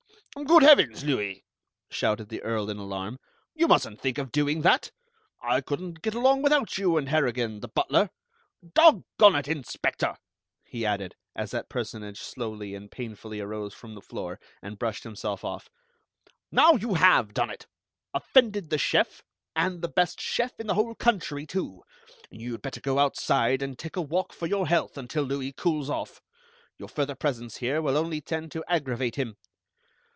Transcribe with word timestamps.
"Good 0.45 0.63
Heavens, 0.63 1.03
Louis!" 1.03 1.43
shouted 1.89 2.29
the 2.29 2.41
Earl 2.41 2.69
in 2.69 2.77
alarm, 2.77 3.19
"you 3.53 3.67
mustn't 3.67 3.99
think 3.99 4.17
of 4.17 4.31
doing 4.31 4.61
that! 4.61 4.89
I 5.43 5.59
couldn't 5.59 6.01
get 6.01 6.15
along 6.15 6.41
without 6.41 6.77
you 6.77 6.95
and 6.95 7.09
Harrigan, 7.09 7.59
the 7.59 7.67
butler. 7.67 8.09
Doggone 8.73 9.35
it, 9.35 9.49
Inspector," 9.49 10.15
he 10.63 10.85
added, 10.85 11.17
as 11.35 11.51
that 11.51 11.67
personage 11.67 12.21
slowly 12.21 12.73
and 12.75 12.89
painfully 12.89 13.41
arose 13.41 13.73
from 13.73 13.93
the 13.93 13.99
floor 14.01 14.39
and 14.61 14.79
brushed 14.79 15.03
himself 15.03 15.43
off, 15.43 15.67
"now 16.49 16.73
you 16.75 16.93
have 16.93 17.33
done 17.33 17.49
it. 17.49 17.67
Offended 18.13 18.69
the 18.69 18.77
chef, 18.77 19.21
and 19.53 19.81
the 19.81 19.89
best 19.89 20.21
chef 20.21 20.57
in 20.61 20.67
the 20.67 20.75
whole 20.75 20.95
country, 20.95 21.45
too! 21.45 21.83
You'd 22.29 22.61
better 22.61 22.79
go 22.79 22.99
outside, 22.99 23.61
and 23.61 23.77
take 23.77 23.97
a 23.97 24.01
walk 24.01 24.31
for 24.31 24.47
your 24.47 24.65
health 24.69 24.97
until 24.97 25.23
Louis 25.23 25.51
cools 25.51 25.89
off. 25.89 26.21
Your 26.77 26.87
further 26.87 27.15
presence 27.15 27.57
here 27.57 27.81
will 27.81 27.97
only 27.97 28.21
tend 28.21 28.53
to 28.53 28.63
aggravate 28.69 29.15
him. 29.17 29.35